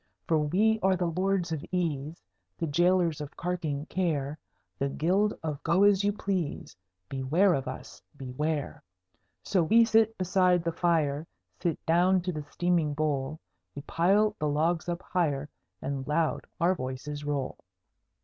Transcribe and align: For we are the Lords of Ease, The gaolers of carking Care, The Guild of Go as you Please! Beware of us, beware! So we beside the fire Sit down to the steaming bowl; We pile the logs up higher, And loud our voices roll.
For 0.27 0.39
we 0.39 0.79
are 0.81 0.95
the 0.95 1.05
Lords 1.05 1.51
of 1.51 1.63
Ease, 1.71 2.23
The 2.57 2.65
gaolers 2.65 3.21
of 3.21 3.37
carking 3.37 3.85
Care, 3.85 4.39
The 4.79 4.89
Guild 4.89 5.35
of 5.43 5.61
Go 5.61 5.83
as 5.83 6.03
you 6.03 6.11
Please! 6.11 6.75
Beware 7.07 7.53
of 7.53 7.67
us, 7.67 8.01
beware! 8.17 8.81
So 9.43 9.61
we 9.61 9.85
beside 10.17 10.63
the 10.63 10.71
fire 10.71 11.27
Sit 11.61 11.85
down 11.85 12.21
to 12.23 12.31
the 12.31 12.41
steaming 12.49 12.95
bowl; 12.95 13.39
We 13.75 13.83
pile 13.83 14.35
the 14.39 14.47
logs 14.49 14.89
up 14.89 15.03
higher, 15.03 15.47
And 15.83 16.07
loud 16.07 16.47
our 16.59 16.73
voices 16.73 17.23
roll. 17.23 17.59